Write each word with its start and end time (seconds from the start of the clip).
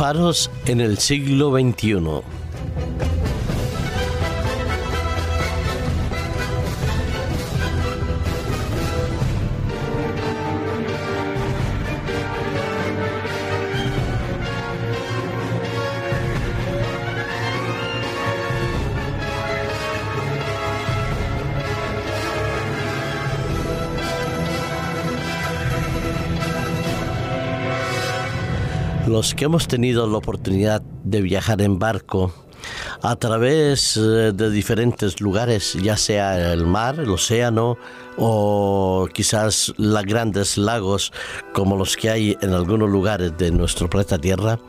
Faros 0.00 0.50
en 0.64 0.80
el 0.80 0.96
siglo 0.96 1.50
XXI. 1.50 2.39
Los 29.10 29.34
que 29.34 29.46
hemos 29.46 29.66
tenido 29.66 30.06
la 30.06 30.18
oportunidad 30.18 30.82
de 31.02 31.20
viajar 31.20 31.60
en 31.62 31.80
barco 31.80 32.32
a 33.02 33.16
través 33.16 33.96
eh, 33.96 34.32
de 34.32 34.50
diferentes 34.50 35.20
lugares, 35.20 35.74
ya 35.74 35.96
sea 35.96 36.52
el 36.52 36.64
mar, 36.64 37.00
el 37.00 37.10
océano 37.10 37.76
o 38.16 39.08
quizás 39.12 39.72
los 39.78 40.04
grandes 40.04 40.56
lagos 40.56 41.12
como 41.52 41.76
los 41.76 41.96
que 41.96 42.08
hay 42.08 42.36
en 42.40 42.52
algunos 42.52 42.88
lugares 42.88 43.36
de 43.36 43.50
nuestro 43.50 43.90
planeta 43.90 44.18
Tierra, 44.18 44.60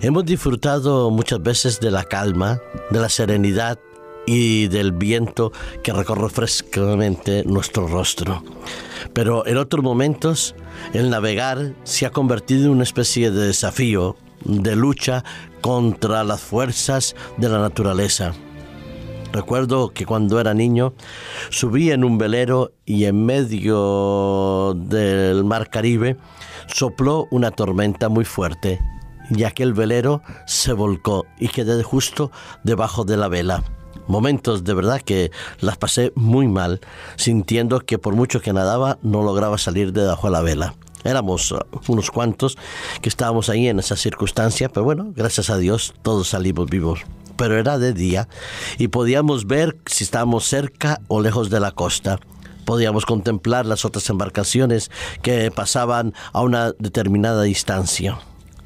hemos 0.00 0.24
disfrutado 0.24 1.10
muchas 1.10 1.40
veces 1.40 1.78
de 1.78 1.92
la 1.92 2.02
calma, 2.02 2.60
de 2.90 2.98
la 2.98 3.08
serenidad 3.08 3.78
y 4.26 4.66
del 4.66 4.90
viento 4.90 5.52
que 5.84 5.92
recorre 5.92 6.28
frescamente 6.28 7.44
nuestro 7.44 7.86
rostro. 7.86 8.42
Pero 9.12 9.46
en 9.46 9.58
otros 9.58 9.84
momentos 9.84 10.56
el 10.92 11.10
navegar 11.10 11.74
se 11.84 12.06
ha 12.06 12.10
convertido 12.10 12.66
en 12.66 12.70
una 12.70 12.82
especie 12.82 13.30
de 13.30 13.46
desafío, 13.46 14.16
de 14.44 14.76
lucha 14.76 15.24
contra 15.60 16.24
las 16.24 16.40
fuerzas 16.40 17.16
de 17.36 17.48
la 17.48 17.58
naturaleza. 17.58 18.32
Recuerdo 19.32 19.90
que 19.90 20.06
cuando 20.06 20.40
era 20.40 20.54
niño 20.54 20.94
subí 21.50 21.90
en 21.90 22.04
un 22.04 22.16
velero 22.16 22.72
y 22.84 23.04
en 23.04 23.26
medio 23.26 24.74
del 24.74 25.44
mar 25.44 25.68
Caribe 25.68 26.16
sopló 26.68 27.26
una 27.30 27.50
tormenta 27.50 28.08
muy 28.08 28.24
fuerte 28.24 28.80
y 29.30 29.44
aquel 29.44 29.74
velero 29.74 30.22
se 30.46 30.72
volcó 30.72 31.26
y 31.38 31.48
quedé 31.48 31.82
justo 31.82 32.30
debajo 32.62 33.04
de 33.04 33.16
la 33.16 33.28
vela 33.28 33.62
momentos 34.06 34.64
de 34.64 34.74
verdad 34.74 35.00
que 35.00 35.30
las 35.60 35.76
pasé 35.76 36.12
muy 36.14 36.48
mal, 36.48 36.80
sintiendo 37.16 37.80
que 37.80 37.98
por 37.98 38.14
mucho 38.14 38.40
que 38.40 38.52
nadaba 38.52 38.98
no 39.02 39.22
lograba 39.22 39.58
salir 39.58 39.92
de 39.92 40.02
debajo 40.02 40.28
de 40.28 40.32
la 40.32 40.42
vela. 40.42 40.74
Éramos 41.04 41.54
unos 41.88 42.10
cuantos 42.10 42.58
que 43.00 43.08
estábamos 43.08 43.48
ahí 43.48 43.68
en 43.68 43.78
esa 43.78 43.96
circunstancia, 43.96 44.68
pero 44.68 44.84
bueno, 44.84 45.12
gracias 45.14 45.50
a 45.50 45.58
Dios 45.58 45.94
todos 46.02 46.28
salimos 46.28 46.68
vivos. 46.68 47.00
Pero 47.36 47.58
era 47.58 47.78
de 47.78 47.92
día 47.92 48.28
y 48.78 48.88
podíamos 48.88 49.46
ver 49.46 49.76
si 49.86 50.04
estábamos 50.04 50.46
cerca 50.46 51.00
o 51.08 51.20
lejos 51.20 51.50
de 51.50 51.60
la 51.60 51.70
costa 51.70 52.18
podíamos 52.66 53.06
contemplar 53.06 53.64
las 53.64 53.86
otras 53.86 54.10
embarcaciones 54.10 54.90
que 55.22 55.50
pasaban 55.52 56.12
a 56.32 56.42
una 56.42 56.72
determinada 56.72 57.44
distancia. 57.44 58.18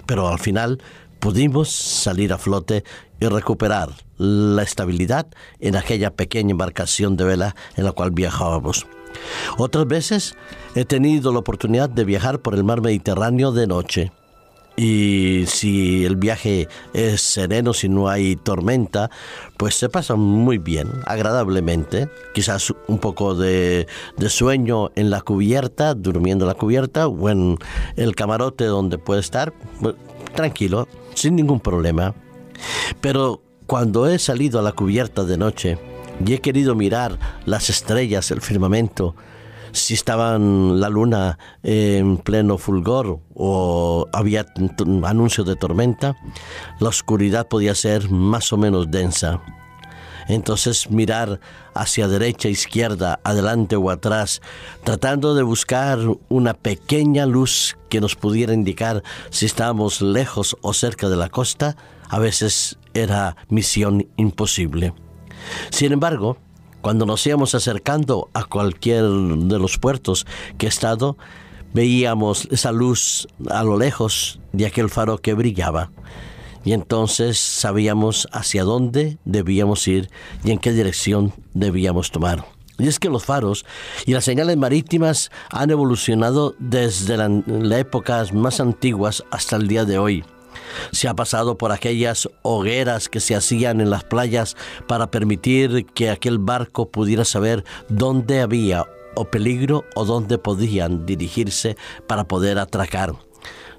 Pero 0.07 0.27
al 0.27 0.41
final 0.41 0.83
pudimos 1.21 1.71
salir 1.71 2.33
a 2.33 2.39
flote 2.39 2.83
y 3.21 3.27
recuperar 3.27 3.91
la 4.17 4.63
estabilidad 4.63 5.27
en 5.61 5.77
aquella 5.77 6.11
pequeña 6.11 6.51
embarcación 6.51 7.17
de 7.17 7.25
vela 7.25 7.57
en 7.77 7.85
la 7.85 7.93
cual 7.93 8.11
viajábamos. 8.11 8.87
Otras 9.59 9.87
veces 9.87 10.37
he 10.75 10.85
tenido 10.85 11.33
la 11.33 11.41
oportunidad 11.41 11.91
de 11.91 12.05
viajar 12.05 12.41
por 12.41 12.55
el 12.55 12.65
mar 12.65 12.81
Mediterráneo 12.81 13.53
de 13.53 13.67
noche. 13.67 14.13
Y 14.77 15.45
si 15.47 16.07
el 16.07 16.17
viaje 16.17 16.69
es 16.95 17.21
sereno, 17.21 17.75
si 17.75 17.91
no 17.91 18.09
hay 18.09 18.37
tormenta, 18.37 19.11
pues 19.59 19.75
se 19.75 19.91
pasa 19.91 20.15
muy 20.15 20.57
bien, 20.57 20.89
agradablemente. 21.05 22.09
Quizás 22.33 22.73
un 22.87 22.99
poco 22.99 23.35
de, 23.35 23.87
de, 24.17 24.31
sueño 24.31 24.91
en 24.95 25.11
la 25.11 25.21
cubierta, 25.21 25.95
durmiendo 25.95 26.47
en 26.47 26.49
la 26.49 26.55
cubierta, 26.55 27.09
o 27.09 27.29
en 27.29 27.59
el 27.97 28.15
camarote 28.15 28.65
donde 28.65 28.97
puede 28.97 29.21
estar, 29.21 29.53
pues, 29.83 29.97
tranquilo, 30.35 30.89
sin 31.15 31.37
ningún 31.37 31.61
problema. 31.61 32.15
Pero 33.01 33.43
cuando 33.67 34.09
he 34.09 34.19
salido 34.19 34.59
a 34.59 34.63
la 34.63 34.73
cubierta 34.73 35.25
de 35.25 35.37
noche 35.37 35.79
y 36.25 36.35
he 36.35 36.41
querido 36.41 36.75
mirar 36.75 37.19
las 37.47 37.71
estrellas, 37.71 38.31
el 38.31 38.41
firmamento, 38.41 39.15
si 39.73 39.95
estaban 39.95 40.81
la 40.81 40.89
luna 40.89 41.39
en 41.63 42.19
pleno 42.19 42.59
fulgor 42.59 43.21
o 43.35 44.07
había 44.13 44.47
anuncios 45.05 45.47
de 45.47 45.57
tormenta, 45.57 46.17
la 46.81 46.89
oscuridad 46.89 47.49
podía 47.49 47.75
ser 47.75 48.11
más 48.11 48.53
o 48.53 48.57
menos 48.57 48.91
densa. 48.91 49.41
Entonces 50.31 50.91
mirar 50.91 51.41
hacia 51.75 52.07
derecha, 52.07 52.49
izquierda, 52.49 53.19
adelante 53.25 53.75
o 53.75 53.91
atrás, 53.91 54.41
tratando 54.85 55.35
de 55.35 55.43
buscar 55.43 55.99
una 56.29 56.55
pequeña 56.55 57.27
luz 57.27 57.77
que 57.89 58.01
nos 58.01 58.15
pudiera 58.15 58.55
indicar 58.55 59.03
si 59.31 59.47
estábamos 59.47 60.01
lejos 60.01 60.57
o 60.61 60.73
cerca 60.73 61.09
de 61.09 61.17
la 61.17 61.29
costa, 61.29 61.77
a 62.09 62.21
veces 62.21 62.79
era 62.95 63.37
misión 63.49 64.07
imposible. 64.17 64.95
Sin 65.71 65.93
embargo, 65.93 66.37
cuando 66.81 67.07
nos 67.07 67.27
íbamos 67.27 67.57
acercando 67.57 68.31
a 68.33 68.45
cualquier 68.45 69.03
de 69.05 69.59
los 69.59 69.79
puertos 69.79 70.27
que 70.59 70.67
he 70.67 70.69
estado, 70.69 71.17
veíamos 71.75 72.47
esa 72.53 72.71
luz 72.71 73.27
a 73.51 73.65
lo 73.65 73.77
lejos 73.77 74.41
de 74.53 74.67
aquel 74.67 74.91
faro 74.91 75.19
que 75.19 75.35
brillaba. 75.35 75.91
Y 76.65 76.73
entonces 76.73 77.39
sabíamos 77.39 78.29
hacia 78.33 78.65
dónde 78.65 79.19
debíamos 79.25 79.87
ir 79.89 80.11
y 80.45 80.51
en 80.51 80.59
qué 80.59 80.73
dirección 80.73 81.33
debíamos 81.55 82.11
tomar. 82.11 82.45
Y 82.79 82.89
es 82.89 82.99
que 82.99 83.11
los 83.11 83.25
faros 83.25 83.67
y 84.07 84.13
las 84.13 84.25
señales 84.25 84.57
marítimas 84.57 85.31
han 85.51 85.71
evolucionado 85.71 86.55
desde 86.59 87.17
las 87.17 87.79
épocas 87.79 88.33
más 88.33 88.61
antiguas 88.61 89.23
hasta 89.31 89.57
el 89.57 89.69
día 89.69 89.85
de 89.85 89.99
hoy 89.99 90.25
se 90.93 91.09
ha 91.09 91.15
pasado 91.15 91.59
por 91.59 91.73
aquellas 91.73 92.29
hogueras 92.43 93.09
que 93.09 93.21
se 93.21 93.35
hacían 93.35 93.81
en 93.81 93.91
las 93.91 94.05
playas 94.05 94.57
para 94.87 95.11
permitir 95.11 95.87
que 95.87 96.11
aquel 96.11 96.39
barco 96.39 96.91
pudiera 96.91 97.25
saber 97.25 97.65
dónde 97.89 98.41
había 98.41 98.87
o 99.15 99.25
peligro 99.25 99.85
o 99.95 100.05
dónde 100.05 100.39
podían 100.39 101.07
dirigirse 101.07 101.77
para 102.07 102.25
poder 102.25 102.59
atracar. 102.59 103.15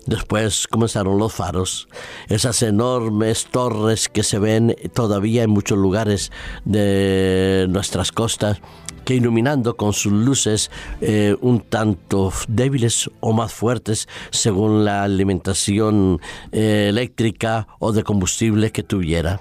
Después 0.05 0.67
comenzaron 0.67 1.19
los 1.19 1.31
faros, 1.31 1.87
esas 2.27 2.63
enormes 2.63 3.45
torres 3.51 4.09
que 4.09 4.23
se 4.23 4.39
ven 4.39 4.75
todavía 4.93 5.43
en 5.43 5.51
muchos 5.51 5.77
lugares 5.77 6.31
de 6.65 7.67
nuestras 7.69 8.11
costas 8.11 8.61
que 9.05 9.15
iluminando 9.15 9.77
con 9.77 9.93
sus 9.93 10.11
luces 10.11 10.71
eh, 11.01 11.35
un 11.41 11.61
tanto 11.61 12.31
débiles 12.47 13.09
o 13.19 13.33
más 13.33 13.53
fuertes 13.53 14.07
según 14.31 14.85
la 14.85 15.03
alimentación 15.03 16.19
eh, 16.51 16.87
eléctrica 16.89 17.67
o 17.79 17.91
de 17.91 18.03
combustible 18.03 18.71
que 18.71 18.83
tuviera. 18.83 19.39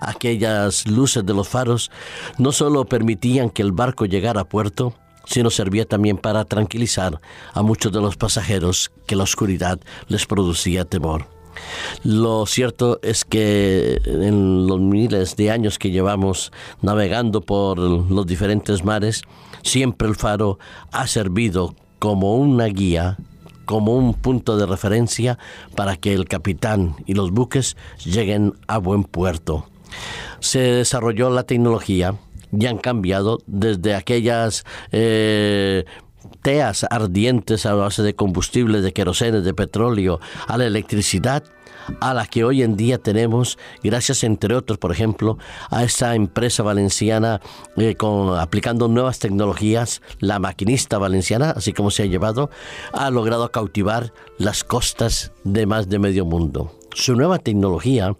Aquellas 0.00 0.86
luces 0.86 1.24
de 1.24 1.32
los 1.32 1.48
faros 1.48 1.90
no 2.38 2.52
solo 2.52 2.84
permitían 2.84 3.48
que 3.48 3.62
el 3.62 3.72
barco 3.72 4.04
llegara 4.04 4.42
a 4.42 4.48
puerto, 4.48 4.94
sino 5.24 5.50
servía 5.50 5.84
también 5.84 6.16
para 6.16 6.44
tranquilizar 6.44 7.20
a 7.52 7.62
muchos 7.62 7.92
de 7.92 8.00
los 8.00 8.16
pasajeros 8.16 8.92
que 9.06 9.16
la 9.16 9.24
oscuridad 9.24 9.80
les 10.08 10.26
producía 10.26 10.84
temor. 10.84 11.26
Lo 12.02 12.46
cierto 12.46 12.98
es 13.02 13.24
que 13.24 14.00
en 14.04 14.66
los 14.66 14.80
miles 14.80 15.36
de 15.36 15.50
años 15.50 15.78
que 15.78 15.90
llevamos 15.90 16.52
navegando 16.82 17.40
por 17.40 17.78
los 17.78 18.26
diferentes 18.26 18.84
mares, 18.84 19.22
siempre 19.62 20.08
el 20.08 20.16
faro 20.16 20.58
ha 20.92 21.06
servido 21.06 21.74
como 21.98 22.36
una 22.36 22.66
guía, 22.66 23.16
como 23.64 23.96
un 23.96 24.14
punto 24.14 24.56
de 24.56 24.66
referencia 24.66 25.38
para 25.74 25.96
que 25.96 26.12
el 26.12 26.26
capitán 26.26 26.96
y 27.06 27.14
los 27.14 27.30
buques 27.30 27.76
lleguen 28.04 28.54
a 28.66 28.78
buen 28.78 29.04
puerto. 29.04 29.66
Se 30.40 30.58
desarrolló 30.58 31.30
la 31.30 31.44
tecnología 31.44 32.16
y 32.58 32.66
han 32.66 32.78
cambiado 32.78 33.38
desde 33.46 33.94
aquellas 33.94 34.64
eh, 34.92 35.84
teas 36.42 36.86
ardientes 36.90 37.66
a 37.66 37.74
base 37.74 38.02
de 38.02 38.14
combustible, 38.14 38.80
de 38.80 38.92
querosene, 38.92 39.40
de 39.40 39.54
petróleo, 39.54 40.20
a 40.46 40.58
la 40.58 40.66
electricidad, 40.66 41.44
a 42.00 42.14
la 42.14 42.26
que 42.26 42.44
hoy 42.44 42.62
en 42.62 42.76
día 42.76 42.98
tenemos, 42.98 43.58
gracias 43.82 44.24
entre 44.24 44.54
otros, 44.54 44.78
por 44.78 44.92
ejemplo, 44.92 45.38
a 45.70 45.84
esa 45.84 46.14
empresa 46.14 46.62
valenciana 46.62 47.40
eh, 47.76 47.94
con, 47.94 48.38
aplicando 48.38 48.88
nuevas 48.88 49.18
tecnologías, 49.18 50.00
la 50.18 50.38
maquinista 50.38 50.98
valenciana, 50.98 51.50
así 51.50 51.72
como 51.72 51.90
se 51.90 52.04
ha 52.04 52.06
llevado, 52.06 52.50
ha 52.92 53.10
logrado 53.10 53.50
cautivar 53.50 54.12
las 54.38 54.64
costas 54.64 55.32
de 55.44 55.66
más 55.66 55.88
de 55.88 55.98
medio 55.98 56.24
mundo. 56.24 56.72
Su 56.94 57.16
nueva 57.16 57.38
tecnología 57.38 58.16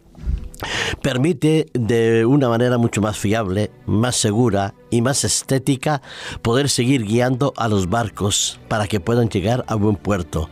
permite 1.03 1.67
de 1.73 2.25
una 2.25 2.49
manera 2.49 2.79
mucho 2.79 3.01
más 3.01 3.19
fiable, 3.19 3.71
más 3.87 4.17
segura 4.17 4.75
y 4.91 5.03
más 5.03 5.25
estética 5.25 6.03
poder 6.43 6.69
seguir 6.69 7.05
guiando 7.05 7.53
a 7.57 7.69
los 7.69 7.89
barcos 7.91 8.61
para 8.69 8.87
que 8.87 9.01
puedan 9.01 9.29
llegar 9.29 9.65
a 9.69 9.75
buen 9.75 9.97
puerto, 9.97 10.49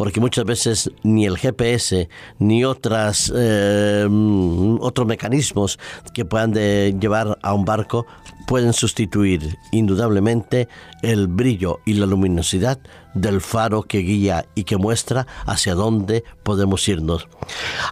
porque 0.00 0.18
muchas 0.18 0.46
veces 0.46 0.90
ni 1.02 1.26
el 1.26 1.36
GPS 1.36 2.08
ni 2.38 2.64
otras 2.64 3.30
eh, 3.36 4.08
otros 4.80 5.06
mecanismos 5.06 5.78
que 6.14 6.24
puedan 6.24 6.54
llevar 6.54 7.38
a 7.42 7.52
un 7.52 7.66
barco 7.66 8.06
pueden 8.46 8.72
sustituir 8.72 9.58
indudablemente 9.72 10.68
el 11.02 11.26
brillo 11.26 11.80
y 11.84 11.92
la 11.92 12.06
luminosidad 12.06 12.78
del 13.12 13.42
faro 13.42 13.82
que 13.82 13.98
guía 13.98 14.46
y 14.54 14.64
que 14.64 14.78
muestra 14.78 15.26
hacia 15.44 15.74
dónde 15.74 16.24
podemos 16.44 16.88
irnos. 16.88 17.28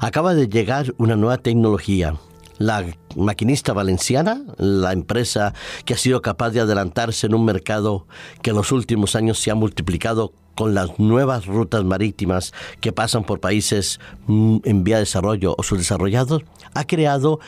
Acaba 0.00 0.32
de 0.32 0.49
llegar 0.49 0.94
una 0.96 1.14
nueva 1.14 1.37
tecnología 1.37 2.14
la 2.56 2.84
maquinista 3.16 3.72
valenciana, 3.72 4.43
la 4.56 4.93
empresa 4.93 5.55
que 5.84 5.94
ha 5.94 5.96
sido 5.99 6.22
capaz 6.22 6.50
de 6.50 6.60
adelantarse 6.60 7.26
en 7.26 7.34
un 7.34 7.44
mercado 7.44 8.06
que 8.43 8.50
en 8.50 8.56
los 8.56 8.72
últimos 8.72 9.14
años 9.14 9.38
se 9.38 9.50
ha 9.50 9.55
multiplicado 9.55 10.32
con 10.58 10.75
las 10.75 10.99
nuevas 10.99 11.46
rutas 11.46 11.84
marítimas 11.84 12.52
que 12.81 12.90
pasan 12.90 13.22
por 13.22 13.38
países 13.38 14.00
mm, 14.26 14.56
en 14.64 14.82
vía 14.82 14.96
de 14.96 15.02
desarrollo 15.02 15.55
o 15.56 15.62
subdesarrollados, 15.62 16.43
ha 16.75 16.84
creado 16.84 17.38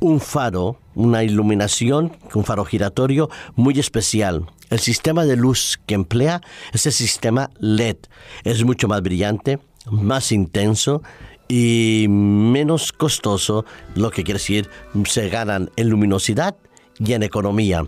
un 0.00 0.20
faro, 0.20 0.78
una 0.94 1.24
iluminación, 1.24 2.12
un 2.34 2.44
faro 2.44 2.66
giratorio 2.66 3.30
muy 3.56 3.80
especial. 3.80 4.44
El 4.68 4.80
sistema 4.80 5.24
de 5.24 5.36
luz 5.36 5.80
que 5.86 5.94
emplea 5.94 6.42
es 6.74 6.84
el 6.84 6.92
sistema 6.92 7.48
LED. 7.58 7.96
Es 8.44 8.62
mucho 8.64 8.86
más 8.86 9.00
brillante, 9.00 9.60
más 9.90 10.30
intenso 10.30 11.00
y 11.48 12.04
menos 12.10 12.92
costoso, 12.92 13.64
lo 13.94 14.10
que 14.10 14.24
quiere 14.24 14.40
decir 14.40 14.68
se 15.06 15.30
ganan 15.30 15.70
en 15.76 15.88
luminosidad 15.88 16.54
y 16.98 17.12
en 17.12 17.22
economía. 17.22 17.86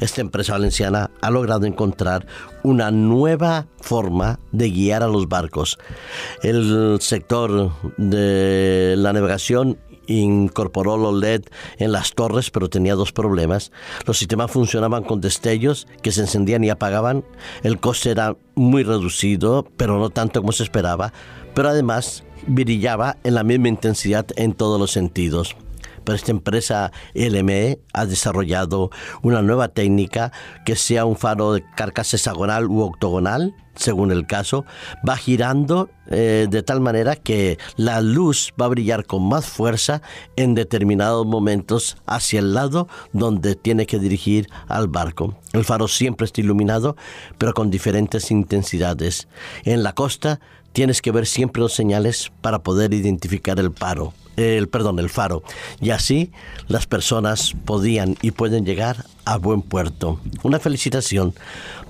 Esta 0.00 0.20
empresa 0.20 0.52
valenciana 0.52 1.10
ha 1.20 1.30
logrado 1.30 1.66
encontrar 1.66 2.26
una 2.62 2.90
nueva 2.90 3.66
forma 3.80 4.38
de 4.52 4.70
guiar 4.70 5.02
a 5.02 5.08
los 5.08 5.28
barcos. 5.28 5.78
El 6.42 6.98
sector 7.00 7.72
de 7.96 8.94
la 8.96 9.12
navegación 9.12 9.78
incorporó 10.06 10.96
los 10.96 11.14
LED 11.14 11.42
en 11.78 11.92
las 11.92 12.14
torres, 12.14 12.50
pero 12.50 12.68
tenía 12.68 12.94
dos 12.94 13.12
problemas. 13.12 13.72
Los 14.06 14.18
sistemas 14.18 14.50
funcionaban 14.50 15.04
con 15.04 15.20
destellos 15.20 15.86
que 16.02 16.12
se 16.12 16.22
encendían 16.22 16.64
y 16.64 16.70
apagaban. 16.70 17.24
El 17.62 17.78
coste 17.78 18.10
era 18.10 18.36
muy 18.54 18.82
reducido, 18.82 19.66
pero 19.76 19.98
no 19.98 20.10
tanto 20.10 20.40
como 20.40 20.52
se 20.52 20.64
esperaba. 20.64 21.12
Pero 21.54 21.68
además 21.68 22.24
brillaba 22.46 23.18
en 23.24 23.34
la 23.34 23.44
misma 23.44 23.68
intensidad 23.68 24.26
en 24.36 24.54
todos 24.54 24.80
los 24.80 24.90
sentidos. 24.90 25.56
Pero 26.04 26.16
esta 26.16 26.30
empresa 26.30 26.92
LME 27.14 27.80
ha 27.92 28.06
desarrollado 28.06 28.90
una 29.22 29.42
nueva 29.42 29.68
técnica 29.68 30.32
que 30.64 30.76
sea 30.76 31.04
un 31.04 31.16
faro 31.16 31.52
de 31.52 31.64
carcasa 31.76 32.16
hexagonal 32.16 32.66
u 32.66 32.80
octogonal, 32.80 33.54
según 33.74 34.12
el 34.12 34.26
caso, 34.26 34.64
va 35.08 35.16
girando 35.16 35.88
eh, 36.10 36.46
de 36.50 36.62
tal 36.62 36.80
manera 36.80 37.16
que 37.16 37.58
la 37.76 38.00
luz 38.02 38.52
va 38.60 38.66
a 38.66 38.68
brillar 38.68 39.06
con 39.06 39.26
más 39.26 39.46
fuerza 39.46 40.02
en 40.36 40.54
determinados 40.54 41.26
momentos 41.26 41.96
hacia 42.06 42.40
el 42.40 42.52
lado 42.52 42.86
donde 43.12 43.54
tiene 43.54 43.86
que 43.86 43.98
dirigir 43.98 44.48
al 44.68 44.88
barco. 44.88 45.38
El 45.52 45.64
faro 45.64 45.88
siempre 45.88 46.26
está 46.26 46.40
iluminado, 46.40 46.96
pero 47.38 47.54
con 47.54 47.70
diferentes 47.70 48.30
intensidades. 48.30 49.28
En 49.64 49.82
la 49.82 49.94
costa 49.94 50.40
tienes 50.72 51.02
que 51.02 51.12
ver 51.12 51.26
siempre 51.26 51.60
los 51.60 51.72
señales 51.72 52.32
para 52.40 52.62
poder 52.62 52.92
identificar 52.94 53.58
el 53.58 53.70
paro, 53.70 54.14
el 54.36 54.68
perdón, 54.68 54.98
el 54.98 55.10
faro. 55.10 55.42
Y 55.80 55.90
así 55.90 56.32
las 56.68 56.86
personas 56.86 57.54
podían 57.64 58.16
y 58.22 58.32
pueden 58.32 58.64
llegar 58.64 59.04
a 59.24 59.38
buen 59.38 59.62
puerto. 59.62 60.20
Una 60.42 60.58
felicitación 60.58 61.34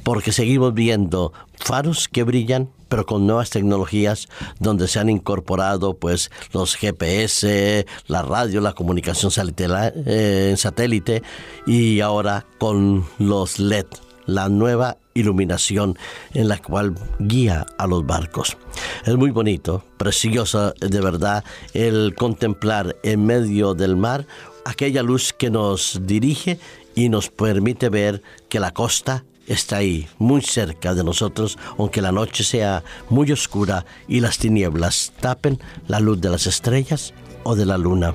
porque 0.02 0.32
seguimos 0.32 0.74
viendo 0.74 1.32
faros 1.56 2.08
que 2.08 2.24
brillan 2.24 2.68
pero 2.92 3.06
con 3.06 3.26
nuevas 3.26 3.48
tecnologías 3.48 4.28
donde 4.58 4.86
se 4.86 5.00
han 5.00 5.08
incorporado 5.08 5.94
pues 5.94 6.30
los 6.52 6.76
GPS, 6.76 7.86
la 8.06 8.20
radio, 8.20 8.60
la 8.60 8.74
comunicación 8.74 9.32
eh, 9.34 10.48
en 10.50 10.58
satélite 10.58 11.22
y 11.66 12.00
ahora 12.00 12.44
con 12.58 13.06
los 13.18 13.58
LED 13.58 13.86
la 14.26 14.48
nueva 14.48 14.96
iluminación 15.14 15.98
en 16.34 16.48
la 16.48 16.58
cual 16.58 16.94
guía 17.18 17.66
a 17.78 17.86
los 17.86 18.06
barcos. 18.06 18.56
Es 19.04 19.16
muy 19.16 19.30
bonito, 19.30 19.84
precioso 19.96 20.72
de 20.80 21.00
verdad 21.00 21.44
el 21.74 22.14
contemplar 22.16 22.96
en 23.02 23.26
medio 23.26 23.74
del 23.74 23.96
mar 23.96 24.26
aquella 24.64 25.02
luz 25.02 25.32
que 25.32 25.50
nos 25.50 26.00
dirige 26.02 26.58
y 26.94 27.08
nos 27.08 27.28
permite 27.28 27.88
ver 27.88 28.22
que 28.48 28.60
la 28.60 28.72
costa 28.72 29.24
está 29.46 29.78
ahí, 29.78 30.08
muy 30.18 30.40
cerca 30.42 30.94
de 30.94 31.04
nosotros, 31.04 31.58
aunque 31.78 32.02
la 32.02 32.12
noche 32.12 32.44
sea 32.44 32.84
muy 33.10 33.32
oscura 33.32 33.84
y 34.08 34.20
las 34.20 34.38
tinieblas 34.38 35.12
tapen 35.20 35.58
la 35.88 36.00
luz 36.00 36.20
de 36.20 36.30
las 36.30 36.46
estrellas 36.46 37.12
o 37.42 37.56
de 37.56 37.66
la 37.66 37.78
luna. 37.78 38.14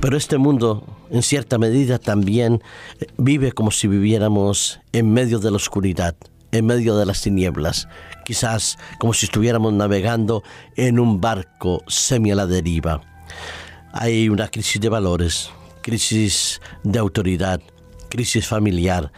Pero 0.00 0.16
este 0.16 0.38
mundo, 0.38 0.84
en 1.10 1.22
cierta 1.22 1.58
medida, 1.58 1.98
también 1.98 2.62
eh, 3.00 3.06
vive 3.18 3.52
como 3.52 3.70
si 3.70 3.88
viviéramos 3.88 4.80
en 4.92 5.12
medio 5.12 5.38
de 5.38 5.50
la 5.50 5.56
oscuridad, 5.56 6.14
en 6.52 6.66
medio 6.66 6.96
de 6.96 7.06
las 7.06 7.22
tinieblas, 7.22 7.88
quizás 8.24 8.78
como 8.98 9.12
si 9.12 9.26
estuviéramos 9.26 9.72
navegando 9.72 10.42
en 10.76 10.98
un 10.98 11.20
barco 11.20 11.82
semi 11.86 12.30
a 12.30 12.34
la 12.34 12.46
deriva. 12.46 13.00
Hay 13.92 14.28
una 14.28 14.48
crisis 14.48 14.80
de 14.80 14.88
valores, 14.88 15.50
crisis 15.82 16.60
de 16.84 16.98
autoridad, 16.98 17.60
crisis 18.08 18.46
familiar. 18.46 19.12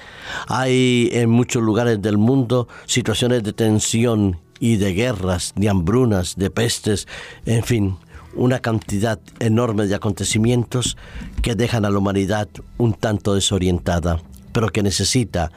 Hay 0.49 1.11
en 1.13 1.31
muchos 1.31 1.63
lugares 1.63 2.01
del 2.01 2.19
mundo 2.19 2.69
situaciones 2.87 3.43
de 3.43 3.53
tensión 3.53 4.41
y 4.61 4.77
de 4.77 4.95
guerras, 4.95 5.53
de 5.57 5.69
hambrunas, 5.69 6.37
de 6.37 6.49
pestes, 6.49 7.09
en 7.45 7.65
fin, 7.65 7.97
una 8.35 8.61
cantidad 8.61 9.19
enorme 9.39 9.87
de 9.87 9.95
acontecimientos 9.95 10.97
que 11.43 11.55
dejan 11.55 11.85
a 11.85 11.91
la 11.91 11.99
humanidad 11.99 12.49
un 12.79 12.95
tanto 12.95 13.35
desorientada, 13.35 14.21
pero 14.53 14.69
que 14.69 14.83
necesita, 14.83 15.51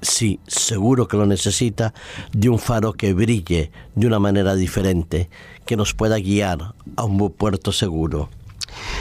sí, 0.00 0.40
seguro 0.46 1.08
que 1.08 1.16
lo 1.16 1.26
necesita, 1.26 1.94
de 2.32 2.48
un 2.48 2.58
faro 2.58 2.92
que 2.92 3.12
brille 3.12 3.70
de 3.94 4.06
una 4.06 4.18
manera 4.18 4.54
diferente, 4.54 5.28
que 5.64 5.76
nos 5.76 5.94
pueda 5.94 6.18
guiar 6.18 6.74
a 6.96 7.04
un 7.04 7.30
puerto 7.30 7.72
seguro. 7.72 8.28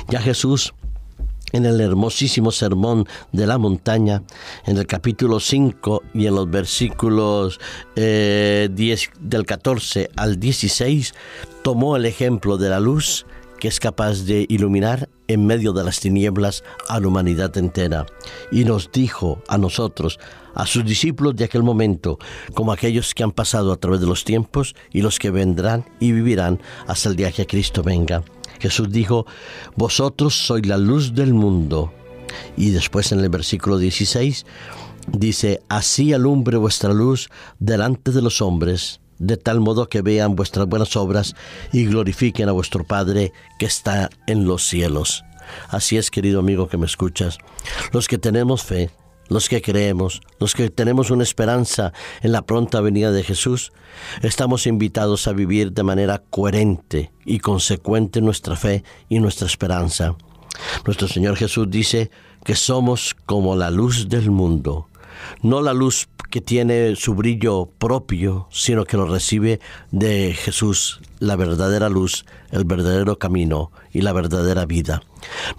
Ya 0.10 0.20
Jesús 0.20 0.74
en 1.52 1.66
el 1.66 1.80
hermosísimo 1.82 2.52
sermón 2.52 3.08
de 3.32 3.48
la 3.48 3.58
montaña, 3.58 4.24
en 4.66 4.78
el 4.78 4.88
capítulo 4.88 5.40
5 5.40 6.04
y 6.14 6.28
en 6.28 6.36
los 6.36 6.50
versículos 6.50 7.60
10, 7.96 7.98
eh, 7.98 8.70
del 9.20 9.46
14 9.46 10.10
al 10.16 10.40
16, 10.40 11.14
tomó 11.64 11.96
el 11.96 12.06
ejemplo 12.06 12.58
de 12.58 12.70
la 12.70 12.80
luz 12.80 13.26
que 13.60 13.68
es 13.68 13.80
capaz 13.80 14.26
de 14.26 14.46
iluminar 14.50 15.10
en 15.28 15.46
medio 15.46 15.74
de 15.74 15.84
las 15.84 16.00
tinieblas 16.00 16.64
a 16.88 17.00
la 17.00 17.08
humanidad 17.08 17.56
entera. 17.58 18.06
Y 18.52 18.66
nos 18.66 18.92
dijo 18.92 19.42
a 19.48 19.58
nosotros, 19.58 20.20
a 20.54 20.66
sus 20.66 20.86
discípulos 20.86 21.36
de 21.36 21.46
aquel 21.46 21.64
momento, 21.64 22.18
como 22.54 22.72
aquellos 22.72 23.14
que 23.14 23.24
han 23.24 23.32
pasado 23.32 23.72
a 23.72 23.78
través 23.78 24.02
de 24.02 24.08
los 24.08 24.24
tiempos 24.24 24.76
y 24.92 25.02
los 25.02 25.20
que 25.20 25.32
vendrán 25.32 25.86
y 26.00 26.12
vivirán 26.12 26.60
hasta 26.88 27.10
el 27.10 27.16
día 27.16 27.32
que 27.32 27.46
Cristo 27.46 27.84
venga. 27.84 28.24
Jesús 28.60 28.92
dijo, 28.92 29.26
vosotros 29.76 30.36
sois 30.36 30.66
la 30.66 30.78
luz 30.78 31.14
del 31.14 31.34
mundo. 31.34 31.94
Y 32.58 32.72
después 32.72 33.12
en 33.12 33.20
el 33.20 33.30
versículo 33.30 33.78
16 33.78 34.46
dice, 35.08 35.62
así 35.70 36.14
alumbre 36.14 36.58
vuestra 36.58 36.94
luz 36.94 37.30
delante 37.60 38.12
de 38.12 38.22
los 38.22 38.42
hombres, 38.42 39.00
de 39.20 39.38
tal 39.38 39.62
modo 39.62 39.88
que 39.88 40.02
vean 40.02 40.36
vuestras 40.36 40.68
buenas 40.68 40.96
obras 40.96 41.36
y 41.72 41.86
glorifiquen 41.86 42.50
a 42.50 42.54
vuestro 42.54 42.84
Padre 42.84 43.32
que 43.60 43.66
está 43.66 44.10
en 44.28 44.46
los 44.46 44.68
cielos. 44.68 45.24
Así 45.70 45.98
es, 45.98 46.10
querido 46.10 46.40
amigo 46.40 46.68
que 46.68 46.78
me 46.78 46.86
escuchas, 46.86 47.38
los 47.92 48.08
que 48.08 48.18
tenemos 48.18 48.64
fe, 48.64 48.90
los 49.28 49.50
que 49.50 49.62
creemos, 49.62 50.22
los 50.40 50.54
que 50.54 50.70
tenemos 50.70 51.12
una 51.12 51.24
esperanza 51.24 51.94
en 52.22 52.32
la 52.32 52.44
pronta 52.44 52.82
venida 52.82 53.12
de 53.12 53.24
Jesús, 53.24 53.72
estamos 54.22 54.68
invitados 54.68 55.28
a 55.28 55.34
vivir 55.34 55.72
de 55.72 55.84
manera 55.84 56.22
coherente 56.30 57.12
y 57.26 57.40
consecuente 57.40 58.22
nuestra 58.22 58.56
fe 58.56 58.84
y 59.10 59.20
nuestra 59.20 59.48
esperanza. 59.48 60.16
Nuestro 60.86 61.08
Señor 61.08 61.36
Jesús 61.36 61.70
dice 61.70 62.12
que 62.44 62.56
somos 62.56 63.16
como 63.26 63.56
la 63.56 63.72
luz 63.72 64.08
del 64.10 64.32
mundo, 64.32 64.88
no 65.42 65.62
la 65.62 65.74
luz 65.74 66.08
que 66.30 66.42
tiene 66.42 66.96
su 66.96 67.16
brillo 67.16 67.70
propio, 67.78 68.48
sino 68.52 68.86
que 68.86 68.98
lo 68.98 69.08
recibe 69.08 69.60
de 69.92 70.34
Jesús, 70.34 71.02
la 71.20 71.36
verdadera 71.36 71.90
luz, 71.90 72.26
el 72.52 72.66
verdadero 72.66 73.18
camino 73.18 73.72
y 73.92 74.02
la 74.02 74.14
verdadera 74.14 74.66
vida. 74.66 75.02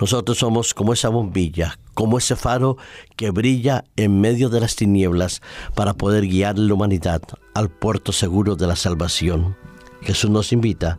Nosotros 0.00 0.38
somos 0.38 0.75
como 0.75 0.92
esa 0.92 1.08
bombilla, 1.08 1.78
como 1.94 2.18
ese 2.18 2.37
faro 2.37 2.76
que 3.16 3.30
brilla 3.30 3.85
en 3.96 4.20
medio 4.20 4.49
de 4.49 4.61
las 4.61 4.76
tinieblas 4.76 5.42
para 5.75 5.94
poder 5.94 6.26
guiar 6.26 6.58
la 6.58 6.75
humanidad 6.75 7.23
al 7.54 7.70
puerto 7.70 8.12
seguro 8.12 8.56
de 8.56 8.66
la 8.66 8.76
salvación. 8.76 9.56
Jesús 10.02 10.30
nos 10.30 10.52
invita 10.52 10.99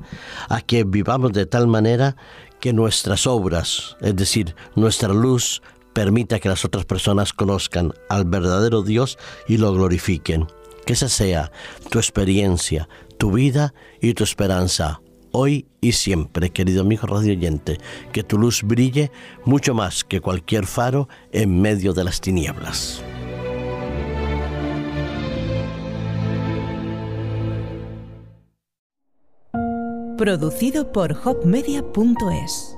a 0.50 0.62
que 0.62 0.84
vivamos 0.84 1.34
de 1.34 1.46
tal 1.46 1.68
manera 1.68 2.16
que 2.60 2.74
nuestras 2.74 3.28
obras, 3.28 3.96
es 4.02 4.16
decir, 4.16 4.56
nuestra 4.76 5.10
luz, 5.10 5.62
permita 5.94 6.40
que 6.40 6.50
las 6.50 6.66
otras 6.66 6.86
personas 6.86 7.34
conozcan 7.34 7.94
al 8.10 8.26
verdadero 8.26 8.84
Dios 8.84 9.18
y 9.48 9.58
lo 9.58 9.74
glorifiquen. 9.74 10.48
Que 10.86 10.94
esa 10.94 11.10
sea 11.10 11.52
tu 11.90 12.00
experiencia, 12.00 12.88
tu 13.18 13.32
vida 13.32 13.74
y 14.02 14.14
tu 14.14 14.24
esperanza, 14.24 15.02
hoy 15.38 15.68
y 15.82 15.92
siempre, 15.92 16.50
querido 16.50 16.82
amigo 16.82 17.06
radio 17.06 17.32
oyente, 17.34 17.78
que 18.12 18.24
tu 18.24 18.38
luz 18.40 18.64
brille 18.64 19.12
mucho 19.46 19.76
más 19.76 20.04
que 20.04 20.20
cualquier 20.20 20.66
faro 20.66 21.08
en 21.32 21.62
medio 21.62 21.94
de 21.94 22.04
las 22.04 22.20
tinieblas. 22.22 23.04
Producido 30.18 30.92
por 30.92 31.16
hopmedia.es 31.24 32.77